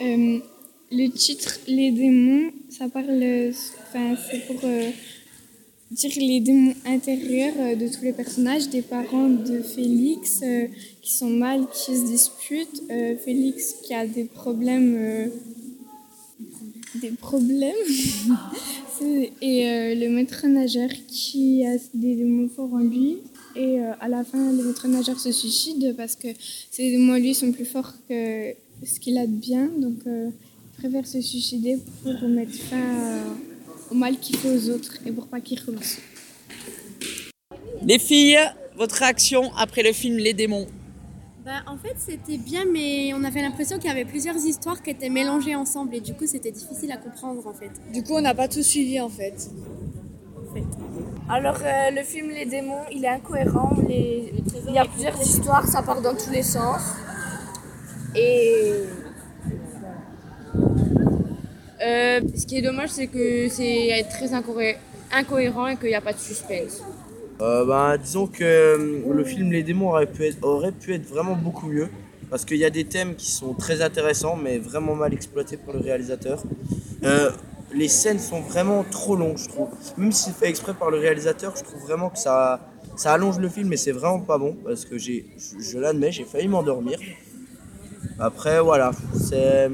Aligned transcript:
Euh, 0.00 0.38
le 0.92 1.08
titre 1.08 1.58
Les 1.66 1.90
démons, 1.90 2.50
ça 2.68 2.88
parle. 2.88 3.52
Enfin, 3.88 4.14
c'est 4.30 4.46
pour 4.46 4.60
euh, 4.64 4.90
dire 5.90 6.10
les 6.16 6.40
démons 6.40 6.74
intérieurs 6.84 7.54
euh, 7.58 7.74
de 7.76 7.88
tous 7.88 8.02
les 8.02 8.12
personnages, 8.12 8.68
des 8.68 8.82
parents 8.82 9.28
de 9.28 9.62
Félix 9.62 10.42
qui 11.02 11.12
sont 11.12 11.30
mal, 11.30 11.66
qui 11.72 11.96
se 11.96 12.06
disputent. 12.06 12.82
Félix 13.24 13.76
qui 13.82 13.94
a 13.94 14.06
des 14.06 14.24
problèmes. 14.24 15.30
des 16.96 17.10
problèmes. 17.10 17.72
Et 19.42 19.94
le 19.94 20.08
maître 20.08 20.46
nageur 20.46 20.88
qui 21.06 21.66
a 21.66 21.76
des 21.92 22.14
démons 22.14 22.48
forts 22.48 22.72
en 22.72 22.78
lui. 22.78 23.18
Et 23.54 23.78
à 23.78 24.08
la 24.08 24.24
fin, 24.24 24.52
le 24.52 24.64
maître 24.64 24.88
nageur 24.88 25.18
se 25.20 25.32
suicide 25.32 25.94
parce 25.96 26.16
que 26.16 26.28
ces 26.70 26.90
démons 26.90 27.16
lui 27.16 27.34
sont 27.34 27.52
plus 27.52 27.66
forts 27.66 27.92
que 28.08 28.54
ce 28.84 29.00
qu'il 29.00 29.18
a 29.18 29.26
de 29.26 29.32
bien. 29.32 29.68
Donc, 29.78 29.98
euh, 30.06 30.30
il 30.30 30.80
préfère 30.80 31.06
se 31.06 31.20
suicider 31.20 31.78
pour 32.02 32.28
mettre 32.28 32.54
fin 32.54 33.24
au 33.90 33.94
mal 33.94 34.18
qu'il 34.18 34.36
fait 34.36 34.50
aux 34.50 34.70
autres 34.70 34.94
et 35.06 35.12
pour 35.12 35.26
pas 35.26 35.40
qu'il 35.40 35.58
recommence. 35.60 35.98
Les 37.82 37.98
filles, 37.98 38.38
votre 38.76 38.96
réaction 38.96 39.50
après 39.56 39.82
le 39.82 39.92
film 39.92 40.16
Les 40.16 40.32
démons 40.34 40.66
Bah, 41.44 41.62
en 41.66 41.76
fait, 41.78 41.94
c'était 41.98 42.36
bien, 42.38 42.64
mais 42.72 43.12
on 43.14 43.22
avait 43.24 43.40
l'impression 43.42 43.76
qu'il 43.78 43.86
y 43.86 43.90
avait 43.92 44.04
plusieurs 44.04 44.36
histoires 44.36 44.82
qui 44.82 44.90
étaient 44.90 45.08
mélangées 45.10 45.54
ensemble 45.54 45.94
et 45.94 46.00
du 46.00 46.12
coup, 46.14 46.26
c'était 46.26 46.50
difficile 46.50 46.90
à 46.92 46.96
comprendre 46.96 47.46
en 47.46 47.54
fait. 47.54 47.70
Du 47.92 48.02
coup, 48.02 48.14
on 48.14 48.20
n'a 48.20 48.34
pas 48.34 48.48
tout 48.48 48.62
suivi 48.62 49.00
en 49.00 49.08
fait. 49.08 49.50
Alors, 51.28 51.58
euh, 51.62 51.90
le 51.90 52.02
film 52.02 52.30
Les 52.30 52.46
démons, 52.46 52.82
il 52.92 53.04
est 53.04 53.08
incohérent. 53.08 53.76
Les- 53.88 54.32
Il 54.68 54.74
y 54.74 54.78
a 54.78 54.84
plusieurs 54.84 55.20
histoires, 55.20 55.66
ça 55.68 55.82
part 55.82 56.00
dans 56.02 56.14
tous 56.14 56.30
les 56.30 56.42
sens. 56.42 56.80
Et. 58.16 58.72
Euh, 61.86 62.20
ce 62.34 62.46
qui 62.46 62.58
est 62.58 62.62
dommage, 62.62 62.88
c'est 62.90 63.06
que 63.06 63.48
c'est 63.48 64.06
très 64.10 64.32
incohé- 64.32 64.76
incohérent 65.12 65.66
et 65.68 65.76
qu'il 65.76 65.88
n'y 65.88 65.94
a 65.94 66.00
pas 66.00 66.12
de 66.12 66.18
suspense. 66.18 66.82
Euh, 67.40 67.66
ben, 67.66 67.98
disons 67.98 68.26
que 68.26 68.42
euh, 68.42 69.12
le 69.12 69.24
film 69.24 69.52
Les 69.52 69.62
démons 69.62 69.90
aurait 69.90 70.06
pu 70.06 70.24
être, 70.24 71.06
vraiment 71.06 71.36
beaucoup 71.36 71.66
mieux. 71.66 71.88
Parce 72.30 72.44
qu'il 72.44 72.56
y 72.56 72.64
a 72.64 72.70
des 72.70 72.84
thèmes 72.86 73.14
qui 73.14 73.30
sont 73.30 73.54
très 73.54 73.82
intéressants, 73.82 74.36
mais 74.36 74.58
vraiment 74.58 74.96
mal 74.96 75.12
exploités 75.12 75.56
par 75.56 75.74
le 75.74 75.80
réalisateur. 75.80 76.42
Les 77.74 77.88
scènes 77.88 78.18
sont 78.18 78.40
vraiment 78.40 78.84
trop 78.84 79.16
longues, 79.16 79.36
je 79.36 79.48
trouve. 79.48 79.68
Même 79.98 80.10
si 80.10 80.24
c'est 80.30 80.36
fait 80.36 80.48
exprès 80.48 80.72
par 80.72 80.90
le 80.90 80.98
réalisateur, 80.98 81.54
je 81.56 81.62
trouve 81.62 81.82
vraiment 81.82 82.08
que 82.08 82.18
ça, 82.18 82.60
ça 82.96 83.12
allonge 83.12 83.38
le 83.38 83.48
film, 83.48 83.72
et 83.72 83.76
c'est 83.76 83.92
vraiment 83.92 84.20
pas 84.20 84.38
bon. 84.38 84.56
Parce 84.64 84.84
que 84.84 84.98
je 84.98 85.78
l'admets, 85.78 86.10
j'ai 86.10 86.24
failli 86.24 86.48
m'endormir. 86.48 86.98
Après, 88.18 88.60
voilà, 88.60 88.92
c'est 89.14 89.68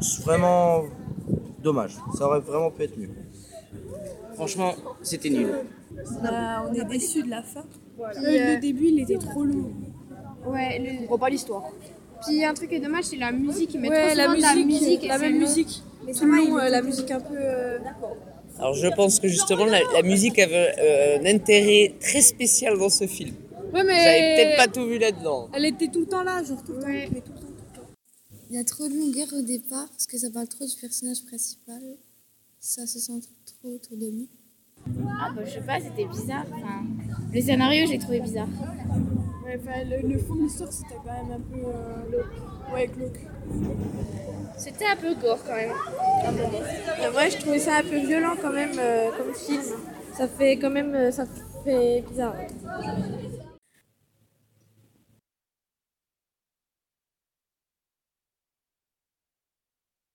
c'est 0.00 0.22
vraiment 0.24 0.84
dommage. 1.62 1.92
Ça 2.16 2.26
aurait 2.26 2.40
vraiment 2.40 2.70
pu 2.70 2.84
être 2.84 2.96
mieux. 2.98 3.10
Franchement, 4.34 4.74
c'était 5.02 5.28
nul. 5.30 5.48
on 6.22 6.72
est 6.74 6.84
déçus 6.84 7.22
de 7.22 7.30
la 7.30 7.42
fin. 7.42 7.64
le 7.98 8.60
début, 8.60 8.86
il 8.86 9.00
était 9.00 9.18
trop 9.18 9.44
long. 9.44 9.70
Ouais, 10.46 10.78
le... 10.78 10.90
On 10.94 11.00
comprend 11.02 11.18
pas 11.18 11.28
l'histoire. 11.28 11.64
puis 12.26 12.42
un 12.44 12.54
truc 12.54 12.70
qui 12.70 12.76
est 12.76 12.80
dommage, 12.80 13.04
c'est 13.04 13.16
la 13.16 13.30
musique. 13.32 13.74
Ils 13.74 13.80
mettent 13.80 13.90
Ouais, 13.90 14.06
trop 14.14 14.16
la 14.16 14.28
musique, 14.28 14.44
la 14.46 14.64
musique, 14.64 15.06
la 15.08 15.18
même 15.18 15.38
musique. 15.38 15.82
Mais 16.06 16.12
Tout 16.14 16.24
le 16.24 16.36
long, 16.36 16.58
euh, 16.58 16.68
la 16.70 16.80
musique 16.80 17.10
un 17.10 17.20
peu. 17.20 17.34
euh, 17.36 17.78
Alors 18.58 18.72
je 18.72 18.88
pense 18.88 19.20
que 19.20 19.28
justement 19.28 19.66
la, 19.66 19.80
la 19.92 20.02
musique 20.02 20.38
avait 20.38 20.72
euh, 20.78 21.18
un 21.20 21.26
intérêt 21.26 21.92
très 22.00 22.22
spécial 22.22 22.78
dans 22.78 22.88
ce 22.88 23.06
film. 23.06 23.34
Ouais, 23.72 23.84
mais. 23.84 24.04
J'avais 24.04 24.34
peut-être 24.36 24.56
pas 24.56 24.68
tout 24.68 24.86
vu 24.86 24.98
là-dedans. 24.98 25.48
Elle 25.52 25.64
était 25.66 25.88
tout 25.88 26.00
le 26.00 26.06
temps 26.06 26.22
là, 26.22 26.42
genre 26.42 26.62
tout 26.64 26.72
le 26.72 26.80
temps. 26.80 26.86
Ouais. 26.86 27.08
mais 27.12 27.20
tout 27.20 27.32
le 27.32 27.38
temps, 27.40 27.46
tout 27.46 27.54
le 27.74 27.80
temps. 27.80 27.86
Il 28.50 28.56
y 28.56 28.58
a 28.58 28.64
trop 28.64 28.88
de 28.88 28.94
longueur 28.94 29.28
au 29.38 29.42
départ 29.42 29.88
parce 29.90 30.06
que 30.06 30.18
ça 30.18 30.28
parle 30.30 30.48
trop 30.48 30.66
du 30.66 30.74
personnage 30.80 31.24
principal. 31.24 31.80
Ça 32.58 32.86
se 32.86 32.98
centre 32.98 33.28
trop 33.46 33.74
autour 33.74 33.96
de 33.96 34.06
lui. 34.06 34.28
Ah 34.86 35.30
bah 35.34 35.42
je 35.44 35.50
sais 35.52 35.60
pas, 35.60 35.78
c'était 35.80 36.04
bizarre. 36.06 36.44
Enfin, 36.52 36.84
le 37.32 37.40
scénario, 37.40 37.86
j'ai 37.86 37.98
trouvé 37.98 38.20
bizarre. 38.20 38.48
Ouais, 39.44 39.58
enfin, 39.62 39.84
le, 39.84 40.08
le 40.08 40.18
fond 40.18 40.34
de 40.34 40.42
l'histoire, 40.42 40.72
c'était 40.72 40.94
quand 41.04 41.12
même 41.12 41.32
un 41.32 41.40
peu. 41.40 41.66
Euh, 41.66 42.08
glauque. 42.10 42.74
Ouais, 42.74 42.86
glauque. 42.86 43.20
C'était 44.58 44.84
un 44.86 44.96
peu 44.96 45.14
gore 45.14 45.38
quand 45.46 45.54
même. 45.54 45.70
Euh, 45.72 47.12
ouais, 47.16 47.30
je 47.30 47.38
trouvais 47.38 47.58
ça 47.58 47.76
un 47.76 47.82
peu 47.82 47.98
violent 47.98 48.34
quand 48.40 48.52
même 48.52 48.72
euh, 48.78 49.10
comme 49.16 49.34
film. 49.34 49.62
Ça 50.16 50.28
fait 50.28 50.56
quand 50.58 50.70
même. 50.70 50.94
euh, 50.94 51.10
ça 51.10 51.24
fait 51.64 52.02
bizarre. 52.08 52.34